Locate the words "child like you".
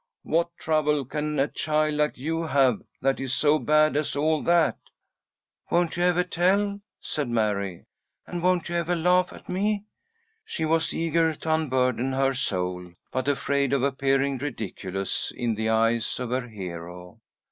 1.47-2.41